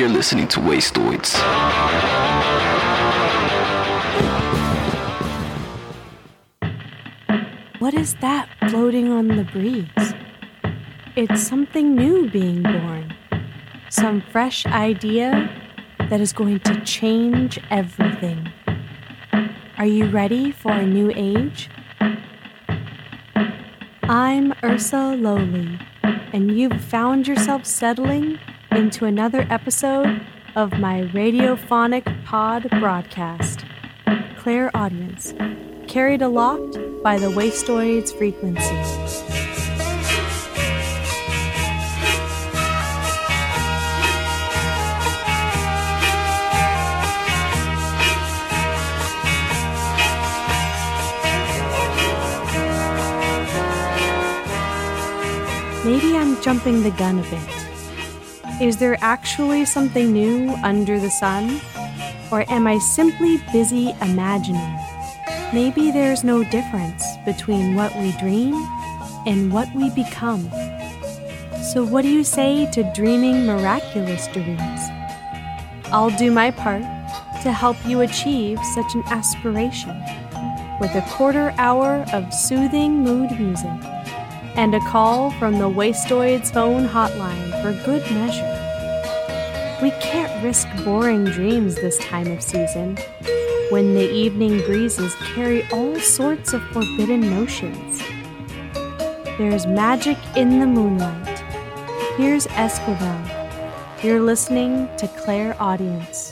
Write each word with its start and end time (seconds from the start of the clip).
You're 0.00 0.08
listening 0.08 0.48
to 0.48 0.60
Wastoids. 0.60 1.38
What 7.80 7.92
is 7.92 8.14
that 8.22 8.48
floating 8.70 9.12
on 9.12 9.28
the 9.28 9.44
breeze? 9.44 10.14
It's 11.16 11.42
something 11.42 11.94
new 11.94 12.30
being 12.30 12.62
born. 12.62 13.14
Some 13.90 14.22
fresh 14.32 14.64
idea 14.64 15.50
that 16.08 16.18
is 16.18 16.32
going 16.32 16.60
to 16.60 16.80
change 16.80 17.60
everything. 17.70 18.50
Are 19.76 19.84
you 19.84 20.06
ready 20.06 20.50
for 20.50 20.72
a 20.72 20.86
new 20.86 21.12
age? 21.14 21.68
I'm 24.04 24.54
Ursa 24.64 25.14
Lowly, 25.18 25.78
and 26.32 26.58
you've 26.58 26.82
found 26.82 27.28
yourself 27.28 27.66
settling 27.66 28.38
into 28.72 29.04
another 29.04 29.46
episode 29.50 30.24
of 30.56 30.72
my 30.78 31.02
radiophonic 31.12 32.24
pod 32.24 32.68
broadcast. 32.80 33.64
Clairaudience, 34.38 35.34
carried 35.88 36.22
aloft 36.22 36.78
by 37.02 37.18
the 37.18 37.30
wastoid's 37.30 38.12
frequency. 38.12 38.76
Maybe 55.84 56.16
I'm 56.16 56.40
jumping 56.42 56.82
the 56.82 56.90
gun 56.92 57.18
a 57.18 57.22
bit. 57.22 57.59
Is 58.60 58.76
there 58.76 58.98
actually 59.00 59.64
something 59.64 60.12
new 60.12 60.50
under 60.62 61.00
the 61.00 61.10
sun? 61.10 61.62
Or 62.30 62.44
am 62.50 62.66
I 62.66 62.76
simply 62.76 63.38
busy 63.52 63.94
imagining? 64.02 64.76
Maybe 65.54 65.90
there's 65.90 66.24
no 66.24 66.44
difference 66.44 67.02
between 67.24 67.74
what 67.74 67.96
we 67.96 68.12
dream 68.18 68.52
and 69.26 69.50
what 69.50 69.74
we 69.74 69.88
become. 69.88 70.42
So, 71.72 71.86
what 71.86 72.02
do 72.02 72.08
you 72.08 72.22
say 72.22 72.70
to 72.72 72.92
dreaming 72.94 73.46
miraculous 73.46 74.26
dreams? 74.28 74.80
I'll 75.86 76.14
do 76.18 76.30
my 76.30 76.50
part 76.50 76.82
to 77.42 77.52
help 77.52 77.78
you 77.86 78.02
achieve 78.02 78.58
such 78.74 78.94
an 78.94 79.02
aspiration 79.06 79.98
with 80.82 80.94
a 80.94 81.06
quarter 81.08 81.54
hour 81.56 82.04
of 82.12 82.34
soothing 82.34 83.02
mood 83.02 83.30
music 83.40 83.70
and 84.56 84.74
a 84.74 84.80
call 84.80 85.30
from 85.32 85.58
the 85.58 85.70
Wastoid's 85.70 86.50
phone 86.50 86.86
hotline 86.86 87.50
for 87.62 87.72
good 87.84 88.02
measure. 88.10 88.49
We 89.82 89.92
can't 89.92 90.44
risk 90.44 90.68
boring 90.84 91.24
dreams 91.24 91.74
this 91.74 91.96
time 91.96 92.30
of 92.30 92.42
season 92.42 92.98
when 93.70 93.94
the 93.94 94.12
evening 94.12 94.60
breezes 94.66 95.14
carry 95.34 95.66
all 95.70 95.98
sorts 95.98 96.52
of 96.52 96.62
forbidden 96.64 97.22
notions. 97.22 98.02
There's 99.38 99.66
magic 99.66 100.18
in 100.36 100.60
the 100.60 100.66
moonlight. 100.66 101.38
Here's 102.18 102.46
Esquivel. 102.48 104.04
You're 104.04 104.20
listening 104.20 104.86
to 104.98 105.08
Clairaudience. 105.08 106.29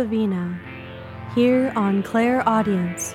Savina, 0.00 0.58
here 1.34 1.74
on 1.76 2.02
Clairaudience. 2.02 3.14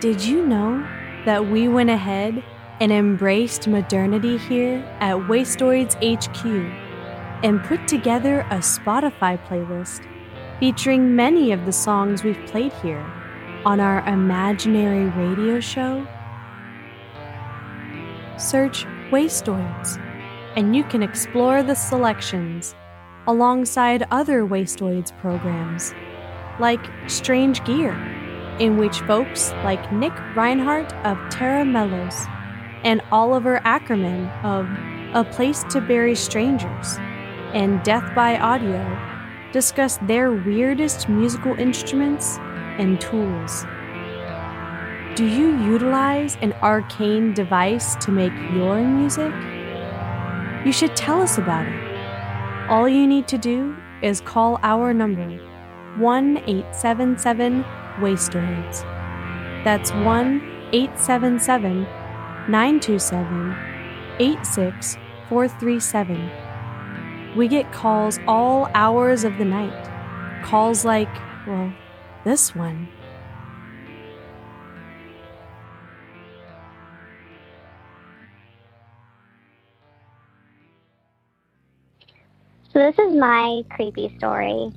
Did 0.00 0.24
you 0.24 0.46
know 0.46 0.82
that 1.26 1.48
we 1.48 1.68
went 1.68 1.90
ahead 1.90 2.42
and 2.80 2.90
embraced 2.90 3.68
modernity 3.68 4.38
here 4.38 4.78
at 5.00 5.18
Wastoids 5.28 5.92
HQ 6.00 6.46
and 7.44 7.62
put 7.64 7.86
together 7.86 8.40
a 8.50 8.60
Spotify 8.60 9.38
playlist 9.46 10.08
featuring 10.58 11.14
many 11.14 11.52
of 11.52 11.66
the 11.66 11.72
songs 11.72 12.24
we've 12.24 12.42
played 12.46 12.72
here 12.72 13.04
on 13.66 13.78
our 13.78 14.00
imaginary 14.08 15.10
radio 15.10 15.60
show? 15.60 16.06
Search 18.38 18.86
Wastoids 19.10 20.02
and 20.56 20.74
you 20.74 20.84
can 20.84 21.02
explore 21.02 21.62
the 21.62 21.74
selections 21.74 22.74
alongside 23.26 24.06
other 24.10 24.42
Wastoids 24.42 25.16
programs, 25.18 25.94
like 26.58 26.84
Strange 27.06 27.64
Gear, 27.64 27.94
in 28.58 28.76
which 28.76 29.00
folks 29.00 29.52
like 29.64 29.92
Nick 29.92 30.12
Reinhardt 30.34 30.92
of 31.04 31.18
Tera 31.30 31.64
Melos 31.64 32.26
and 32.84 33.00
Oliver 33.12 33.60
Ackerman 33.64 34.28
of 34.44 34.66
A 35.14 35.24
Place 35.24 35.64
to 35.70 35.80
Bury 35.80 36.14
Strangers 36.14 36.98
and 37.52 37.82
Death 37.82 38.14
by 38.14 38.38
Audio 38.38 38.98
discuss 39.52 39.98
their 39.98 40.32
weirdest 40.32 41.08
musical 41.08 41.54
instruments 41.54 42.38
and 42.78 43.00
tools. 43.00 43.64
Do 45.14 45.26
you 45.26 45.62
utilize 45.62 46.38
an 46.40 46.54
arcane 46.54 47.34
device 47.34 47.94
to 47.96 48.10
make 48.10 48.32
your 48.54 48.80
music? 48.82 49.32
You 50.64 50.72
should 50.72 50.96
tell 50.96 51.20
us 51.20 51.36
about 51.36 51.66
it 51.66 51.91
all 52.68 52.88
you 52.88 53.06
need 53.06 53.28
to 53.28 53.38
do 53.38 53.76
is 54.02 54.20
call 54.20 54.58
our 54.62 54.92
number 54.94 55.38
1 55.98 56.38
877 56.38 57.64
Wastoids. 57.98 58.82
That's 59.64 59.92
1 59.92 60.40
877 60.72 61.86
927 62.48 63.54
86437. 64.18 66.30
We 67.36 67.46
get 67.48 67.70
calls 67.72 68.18
all 68.26 68.68
hours 68.74 69.24
of 69.24 69.38
the 69.38 69.44
night. 69.44 69.88
Calls 70.44 70.84
like, 70.84 71.08
well, 71.46 71.72
this 72.24 72.54
one. 72.54 72.88
So, 82.72 82.78
this 82.78 82.98
is 82.98 83.14
my 83.14 83.62
creepy 83.68 84.14
story. 84.16 84.72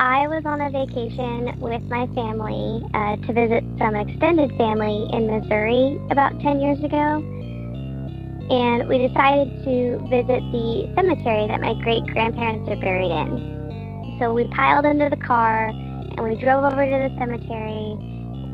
I 0.00 0.28
was 0.28 0.44
on 0.44 0.60
a 0.60 0.68
vacation 0.68 1.58
with 1.58 1.80
my 1.88 2.06
family 2.08 2.84
uh, 2.92 3.16
to 3.16 3.32
visit 3.32 3.64
some 3.78 3.96
extended 3.96 4.50
family 4.58 5.08
in 5.10 5.26
Missouri 5.26 5.98
about 6.10 6.38
10 6.40 6.60
years 6.60 6.78
ago. 6.84 7.24
And 8.52 8.86
we 8.86 9.08
decided 9.08 9.48
to 9.64 9.96
visit 10.10 10.44
the 10.52 10.92
cemetery 10.94 11.48
that 11.48 11.62
my 11.62 11.72
great 11.80 12.04
grandparents 12.12 12.68
are 12.68 12.76
buried 12.76 13.10
in. 13.10 14.16
So 14.20 14.34
we 14.34 14.44
piled 14.48 14.84
into 14.84 15.08
the 15.08 15.16
car 15.24 15.68
and 15.68 16.20
we 16.20 16.36
drove 16.36 16.64
over 16.64 16.84
to 16.84 17.08
the 17.08 17.16
cemetery. 17.18 17.96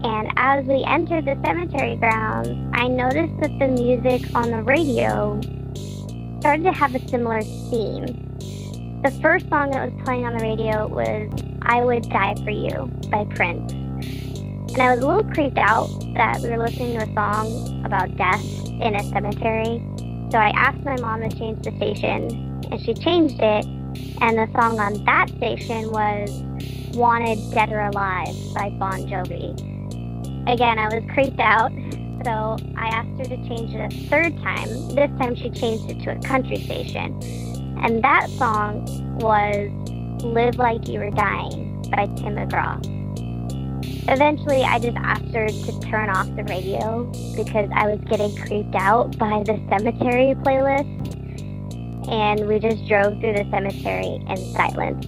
And 0.07 0.31
as 0.37 0.65
we 0.67 0.85
entered 0.87 1.25
the 1.25 1.35
cemetery 1.45 1.97
grounds, 1.97 2.55
I 2.75 2.87
noticed 2.87 3.41
that 3.41 3.59
the 3.59 3.67
music 3.67 4.23
on 4.37 4.53
the 4.53 4.63
radio 4.63 5.41
started 6.39 6.63
to 6.63 6.73
have 6.73 6.95
a 6.95 7.09
similar 7.09 7.43
theme. 7.43 8.26
The 9.07 9.13
first 9.23 9.49
song 9.49 9.71
that 9.71 9.89
was 9.89 10.05
playing 10.05 10.27
on 10.27 10.37
the 10.37 10.43
radio 10.43 10.89
was 10.89 11.31
I 11.63 11.81
Would 11.81 12.11
Die 12.11 12.35
for 12.43 12.51
You 12.51 12.91
by 13.09 13.25
Prince. 13.37 13.73
And 13.73 14.83
I 14.83 14.93
was 14.93 14.99
a 14.99 15.07
little 15.07 15.23
creeped 15.33 15.59
out 15.59 15.87
that 16.15 16.41
we 16.41 16.49
were 16.51 16.59
listening 16.59 16.99
to 16.99 17.05
a 17.05 17.15
song 17.15 17.85
about 17.85 18.17
death 18.17 18.45
in 18.67 18.97
a 18.97 19.05
cemetery. 19.05 19.81
So 20.33 20.39
I 20.39 20.51
asked 20.57 20.85
my 20.85 20.97
mom 20.97 21.21
to 21.21 21.29
change 21.39 21.65
the 21.65 21.71
station, 21.77 22.65
and 22.73 22.81
she 22.81 22.95
changed 22.95 23.39
it. 23.39 23.65
And 24.23 24.39
the 24.39 24.49
song 24.59 24.81
on 24.81 25.05
that 25.05 25.29
station 25.37 25.93
was 25.93 26.29
Wanted 26.97 27.39
Dead 27.55 27.71
or 27.71 27.83
Alive 27.83 28.35
by 28.57 28.71
Bon 28.71 29.07
Jovi. 29.07 29.53
Again, 30.53 30.81
I 30.81 30.87
was 30.93 31.05
creeped 31.15 31.39
out, 31.39 31.71
so 32.25 32.57
I 32.77 32.89
asked 32.89 33.19
her 33.21 33.37
to 33.37 33.49
change 33.49 33.73
it 33.73 33.79
a 33.79 34.09
third 34.09 34.37
time. 34.39 34.67
This 34.97 35.17
time 35.17 35.37
she 35.37 35.49
changed 35.51 35.93
it 35.93 36.03
to 36.03 36.19
a 36.19 36.21
country 36.23 36.57
station. 36.57 37.56
And 37.83 38.03
that 38.03 38.29
song 38.31 38.85
was 39.19 39.71
Live 40.25 40.57
Like 40.57 40.89
You 40.89 41.01
Were 41.01 41.11
Dying 41.11 41.83
by 41.91 42.07
Tim 42.17 42.35
McGraw. 42.35 42.81
Eventually, 44.09 44.63
I 44.63 44.79
just 44.79 44.97
asked 44.97 45.35
her 45.35 45.49
to 45.49 45.81
turn 45.81 46.11
off 46.11 46.27
the 46.37 46.45
radio 46.45 47.05
because 47.37 47.69
I 47.75 47.87
was 47.87 48.01
getting 48.09 48.35
creeped 48.37 48.75
out 48.75 49.19
by 49.19 49.43
the 49.45 49.57
cemetery 49.69 50.35
playlist. 50.43 51.05
And 52.09 52.47
we 52.49 52.59
just 52.59 52.87
drove 52.87 53.21
through 53.21 53.35
the 53.35 53.47
cemetery 53.51 54.25
in 54.29 54.37
silence. 54.55 55.07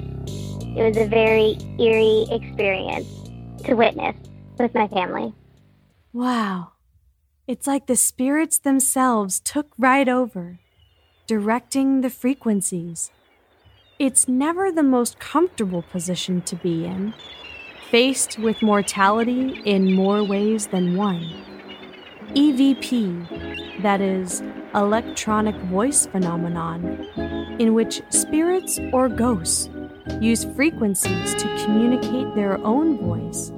It 0.77 0.83
was 0.83 0.97
a 0.97 1.07
very 1.07 1.57
eerie 1.79 2.27
experience 2.31 3.09
to 3.65 3.75
witness 3.75 4.17
with 4.59 4.75
my 4.75 4.89
family. 4.89 5.33
Wow. 6.13 6.73
It's 7.47 7.67
like 7.67 7.87
the 7.87 7.97
spirits 7.97 8.59
themselves 8.59 9.41
took 9.41 9.73
right 9.79 10.09
over 10.09 10.59
directing 11.29 12.01
the 12.01 12.09
frequencies. 12.09 13.11
It's 13.99 14.27
never 14.27 14.73
the 14.73 14.83
most 14.83 15.19
comfortable 15.19 15.83
position 15.83 16.41
to 16.43 16.57
be 16.57 16.87
in, 16.87 17.13
faced 17.91 18.39
with 18.39 18.63
mortality 18.63 19.61
in 19.67 19.93
more 19.93 20.25
ways 20.25 20.69
than 20.69 20.97
one. 20.97 21.31
EVP, 22.29 23.83
that 23.83 24.01
is, 24.01 24.43
electronic 24.75 25.55
voice 25.67 26.07
phenomenon, 26.07 27.07
in 27.59 27.75
which 27.75 28.01
spirits 28.09 28.81
or 28.95 29.11
ghosts 29.11 29.69
use 30.23 30.47
frequencies 30.57 31.35
to 31.35 31.63
communicate 31.63 32.35
their 32.37 32.57
own 32.65 32.97
voice, 32.97 33.53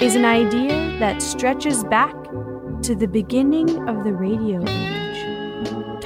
is 0.00 0.14
an 0.14 0.24
idea 0.24 0.96
that 1.00 1.20
stretches 1.20 1.82
back 1.82 2.14
to 2.82 2.94
the 2.94 3.08
beginning 3.08 3.88
of 3.88 4.04
the 4.04 4.12
radio. 4.12 4.91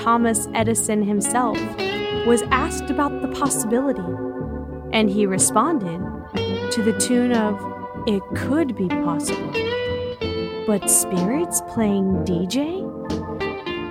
Thomas 0.07 0.47
Edison 0.55 1.03
himself 1.03 1.59
was 2.29 2.43
asked 2.53 2.91
about 2.91 3.23
the 3.23 3.29
possibility, 3.41 4.07
and 4.93 5.11
he 5.11 5.27
responded 5.27 5.99
to 6.71 6.81
the 6.81 6.97
tune 7.01 7.33
of 7.33 7.61
It 8.07 8.23
Could 8.37 8.77
Be 8.77 8.87
Possible. 8.87 9.51
But 10.65 10.89
spirits 10.89 11.61
playing 11.71 12.25
DJ? 12.25 12.87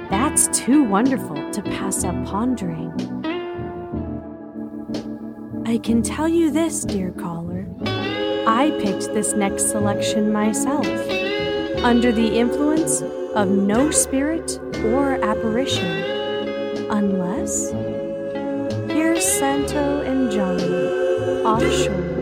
That's 0.09 0.47
too 0.57 0.85
wonderful 0.85 1.51
to 1.51 1.61
pass 1.61 2.05
up 2.05 2.15
pondering. 2.23 2.93
I 5.65 5.79
can 5.79 6.01
tell 6.01 6.29
you 6.29 6.49
this, 6.49 6.85
dear 6.85 7.11
caller. 7.11 7.67
I 8.47 8.71
picked 8.81 9.13
this 9.13 9.33
next 9.33 9.69
selection 9.69 10.31
myself, 10.31 10.87
under 11.83 12.13
the 12.13 12.37
influence 12.39 13.01
of 13.01 13.49
no 13.49 13.91
spirit 13.91 14.61
or 14.93 15.23
apparition. 15.23 16.03
Unless, 16.89 17.71
here's 18.91 19.25
Santo 19.25 20.01
and 20.01 20.31
Johnny 20.31 21.05
offshore. 21.43 22.14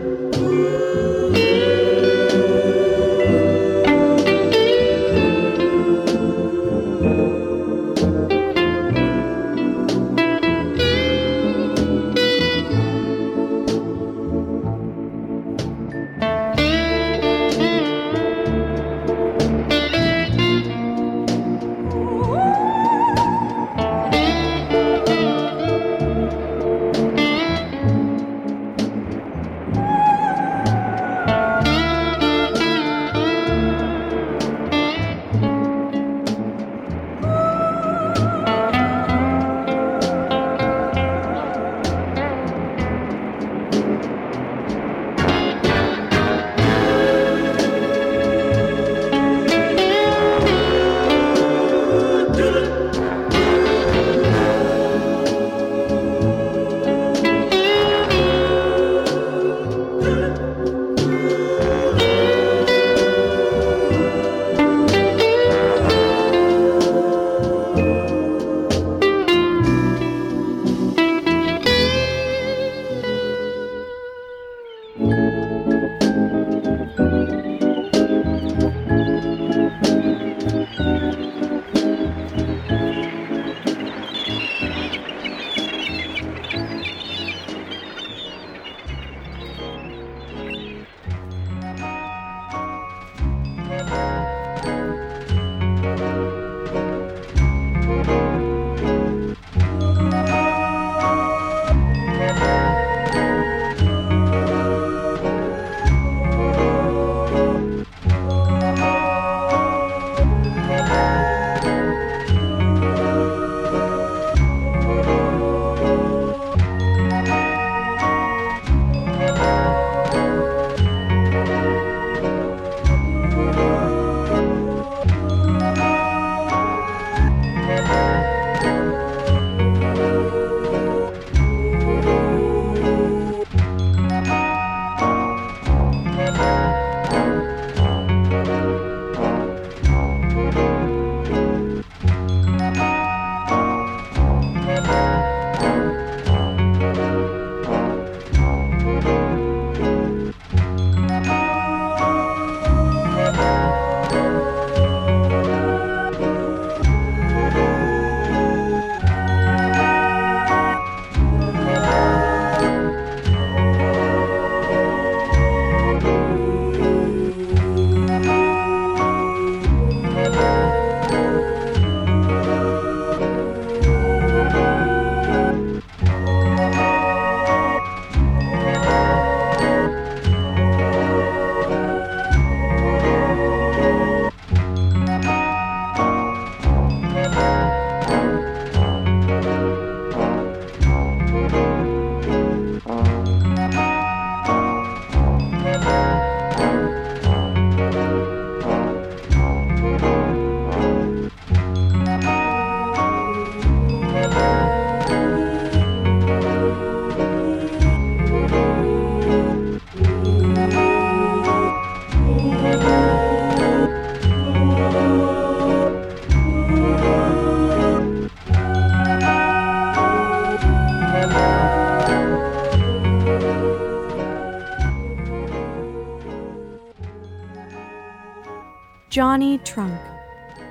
Trunk, 229.74 230.00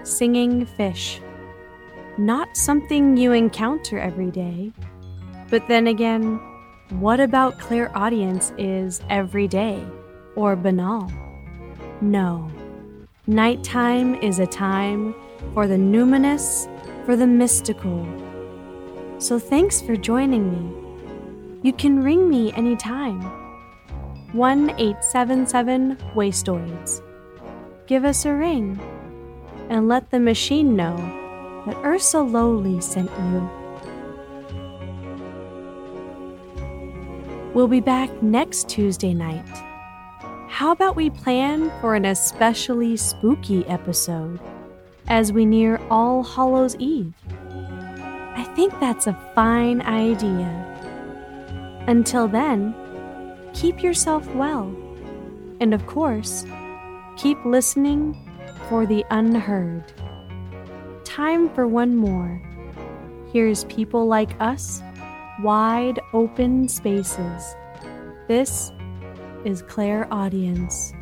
singing 0.04 0.66
fish. 0.66 1.20
Not 2.18 2.56
something 2.56 3.18
you 3.18 3.34
encounter 3.34 4.00
every 4.00 4.32
day. 4.32 4.72
But 5.50 5.68
then 5.68 5.88
again, 5.88 6.40
what 7.02 7.20
about 7.20 7.60
Clairaudience 7.60 8.54
is 8.58 9.02
every 9.10 9.46
day 9.50 9.86
or 10.38 10.56
banal? 10.56 11.12
No. 12.00 12.50
Nighttime 13.28 14.16
is 14.16 14.40
a 14.40 14.48
time 14.48 15.14
for 15.54 15.68
the 15.68 15.76
numinous, 15.76 16.70
for 17.06 17.18
the 17.18 17.28
mystical. 17.28 18.08
So 19.18 19.38
thanks 19.38 19.82
for 19.82 19.98
joining 19.98 20.50
me. 20.50 21.60
You 21.62 21.74
can 21.74 22.02
ring 22.02 22.30
me 22.30 22.54
anytime. 22.54 23.22
1 24.32 24.70
877 24.70 25.98
Wastoids. 26.16 27.02
Give 27.86 28.06
us 28.06 28.24
a 28.26 28.34
ring 28.34 28.80
and 29.70 29.90
let 29.90 30.10
the 30.10 30.20
machine 30.20 30.76
know 30.76 30.96
that 31.66 31.76
Ursa 31.84 32.22
Lowly 32.22 32.80
sent 32.80 33.10
you. 33.12 33.50
We'll 37.54 37.68
be 37.68 37.82
back 37.82 38.24
next 38.24 38.70
Tuesday 38.70 39.14
night. 39.14 39.46
How 40.48 40.72
about 40.72 40.96
we 40.96 41.10
plan 41.10 41.72
for 41.82 41.94
an 41.96 42.06
especially 42.06 42.96
spooky 42.96 43.66
episode 43.68 44.40
as 45.08 45.34
we 45.34 45.46
near 45.46 45.80
All 45.90 46.24
Hallows 46.24 46.76
Eve? 46.78 47.14
I 48.36 48.44
think 48.56 48.80
that's 48.80 49.08
a 49.08 49.32
fine 49.36 49.82
idea. 49.82 50.50
Until 51.88 52.30
then, 52.30 52.74
keep 53.54 53.84
yourself 53.84 54.26
well. 54.36 54.74
And 55.60 55.74
of 55.74 55.86
course, 55.86 56.46
keep 57.18 57.44
listening 57.46 58.18
for 58.70 58.86
the 58.86 59.06
unheard. 59.12 59.84
Time 61.04 61.50
for 61.54 61.68
one 61.68 61.96
more. 61.96 62.42
Here's 63.32 63.66
People 63.66 64.08
Like 64.08 64.40
Us, 64.40 64.82
Wide 65.42 66.00
Open 66.14 66.68
Spaces. 66.68 67.56
This 68.28 68.72
is 69.46 69.62
Clairaudience. 69.64 70.94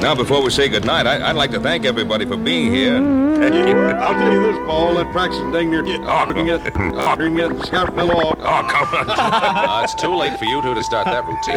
Now, 0.00 0.14
before 0.14 0.42
we 0.42 0.48
say 0.50 0.68
goodnight, 0.68 1.06
I, 1.06 1.28
I'd 1.28 1.36
like 1.36 1.50
to 1.50 1.60
thank 1.60 1.84
everybody 1.84 2.24
for 2.24 2.36
being 2.38 2.72
here. 2.72 2.96
I'll 2.96 4.14
tell 4.14 4.32
you 4.32 4.40
this, 4.40 4.56
Paul. 4.66 4.94
That 4.94 5.12
Braxton 5.12 5.50
dang 5.52 5.70
near 5.70 5.82
Oh, 6.08 6.26
bring 6.26 6.46
no. 6.46 6.54
it, 6.56 6.72
bring 7.18 7.38
it, 7.38 7.66
scout 7.66 7.94
fell 7.94 8.10
off. 8.10 8.38
Oh, 8.40 8.62
come 8.70 8.94
on. 8.94 9.10
Uh, 9.70 9.82
it's 9.84 9.94
too 9.94 10.14
late 10.14 10.38
for 10.38 10.46
you 10.46 10.62
two 10.62 10.72
to 10.74 10.82
start 10.82 11.04
that 11.04 11.24
routine. 11.26 11.56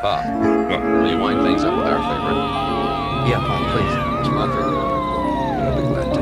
Pa, 0.00 0.22
will 1.02 1.10
you 1.10 1.18
wind 1.18 1.42
things 1.42 1.64
up 1.64 1.76
with 1.76 1.86
our 1.86 2.00
favorite? 2.00 2.40
Yeah, 3.28 3.40
Pop, 3.46 3.62
please. 3.72 3.94
It's 4.20 4.30
my 4.34 4.46
favorite. 4.48 4.80
I'll 5.62 5.76
be 5.76 5.82
glad 5.88 6.08
to. 6.14 6.20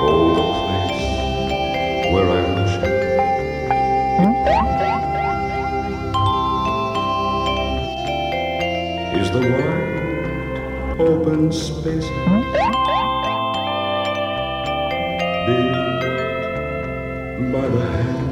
Oh, 0.00 0.67
open 10.98 11.52
spaces. 11.52 12.10
built 15.46 16.02
by 17.52 17.68
the 17.68 17.86
hand 17.92 18.27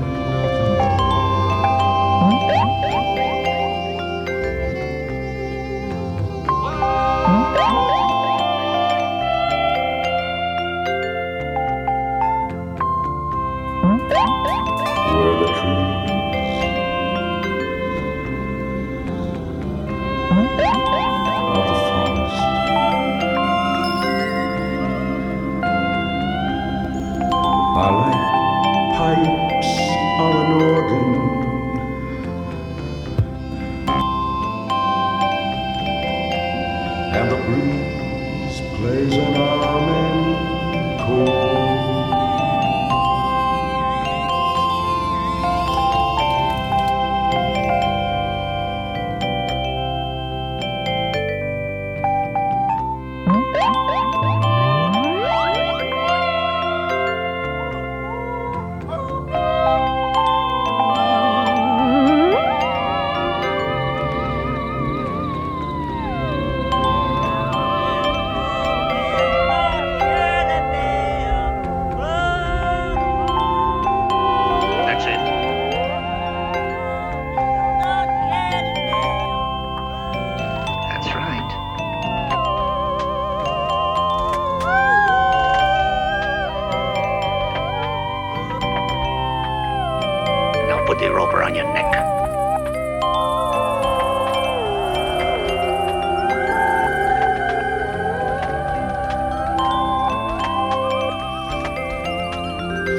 put 90.99 91.05
the 91.07 91.13
rope 91.13 91.35
around 91.35 91.55
your 91.55 91.65
neck. 91.75 91.93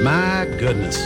My 0.04 0.46
goodness. 0.60 0.98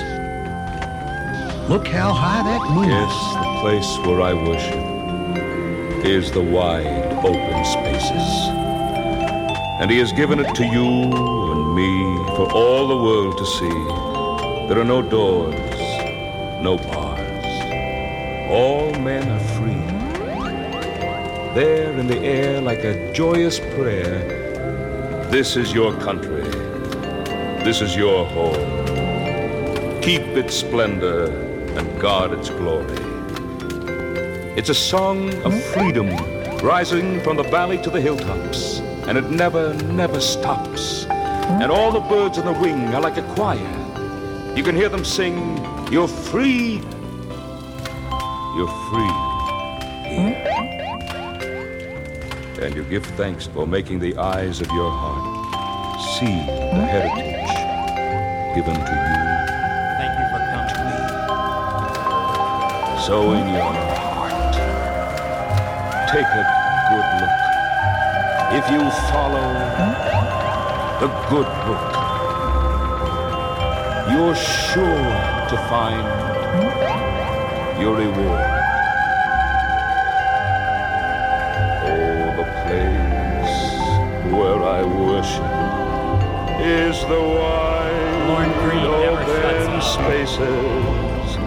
Look 1.70 1.88
how 1.88 2.12
high 2.14 2.44
that 2.44 2.70
moon 2.72 2.90
Yes, 2.90 3.12
is. 3.12 3.34
the 3.36 3.60
place 3.62 3.98
where 4.06 4.22
I 4.22 4.34
worship 4.34 6.06
is 6.06 6.32
the 6.32 6.42
wide 6.42 7.14
open 7.24 7.66
spaces. 7.66 8.28
And 9.80 9.90
He 9.90 9.98
has 10.00 10.12
given 10.12 10.40
it 10.40 10.54
to 10.56 10.66
you 10.66 10.86
and 11.52 11.76
me 11.76 11.92
for 12.36 12.52
all 12.52 12.88
the 12.88 12.98
world 12.98 13.38
to 13.38 13.46
see. 13.46 14.68
There 14.68 14.80
are 14.80 14.90
no 14.98 15.02
doors, 15.02 15.56
no 16.62 16.78
bars. 16.78 17.46
All 18.50 18.94
men 19.00 19.28
are 19.30 19.40
free. 19.56 19.86
There 21.56 21.92
in 21.98 22.08
the 22.08 22.20
air, 22.20 22.62
like 22.62 22.84
a 22.84 23.12
joyous 23.14 23.60
prayer, 23.60 25.28
this 25.32 25.58
is 25.58 25.74
your 25.74 25.94
country. 25.98 26.44
This 27.64 27.82
is 27.82 27.96
your 27.96 28.26
home. 28.26 30.02
Keep 30.02 30.22
its 30.38 30.56
splendor 30.56 31.26
and 31.78 32.00
guard 32.00 32.32
its 32.32 32.50
glory. 32.50 32.98
It's 34.56 34.70
a 34.70 34.76
song 34.76 35.34
of 35.44 35.64
freedom 35.74 36.10
rising 36.58 37.22
from 37.22 37.38
the 37.38 37.44
valley 37.44 37.82
to 37.82 37.90
the 37.90 38.00
hilltops, 38.00 38.80
and 39.08 39.18
it 39.18 39.30
never, 39.32 39.74
never 39.86 40.22
stops. 40.22 41.06
And 41.06 41.72
all 41.72 41.92
the 41.92 42.02
birds 42.02 42.38
in 42.38 42.46
the 42.46 42.54
wing 42.54 42.94
are 42.94 43.02
like 43.02 43.18
a 43.18 43.24
choir. 43.34 43.78
You 44.56 44.64
can 44.64 44.76
hear 44.76 44.90
them 44.90 45.04
sing, 45.04 45.58
You're 45.92 46.08
free. 46.08 46.82
You're 48.56 48.74
free 48.90 49.14
here. 50.08 50.38
And 52.62 52.74
you 52.74 52.84
give 52.86 53.06
thanks 53.18 53.48
for 53.48 53.68
making 53.68 54.00
the 54.00 54.16
eyes 54.16 54.62
of 54.62 54.68
your 54.68 54.90
heart 54.90 55.42
see 56.18 56.26
the 56.26 56.86
heritage 56.88 57.52
given 58.56 58.74
to 58.74 58.96
you. 59.04 59.18
Thank 60.00 60.14
you 60.18 60.26
for 60.32 60.40
coming. 60.48 60.70
To 60.72 60.80
me. 60.88 60.96
So 63.06 63.16
in 63.34 63.46
your 63.54 63.74
heart, 64.16 64.54
take 66.10 66.32
a 66.32 66.44
good 66.90 67.08
look. 67.20 67.36
If 68.56 68.66
you 68.72 68.82
follow 69.12 69.48
the 71.02 71.10
good 71.30 71.50
book, 71.66 72.01
you're 74.10 74.36
sure 74.36 75.12
to 75.52 75.58
find 75.70 76.06
your 77.82 77.96
reward. 77.96 78.50
Oh, 81.90 82.24
the 82.40 82.48
place 82.64 83.62
where 84.34 84.62
I 84.64 84.84
worship 84.84 85.62
is 86.62 87.00
the 87.02 87.22
wide 87.22 87.82
open 88.92 89.82
spaces 89.82 91.38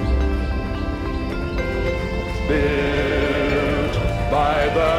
built 2.48 3.94
by 4.30 4.68
the 4.78 4.93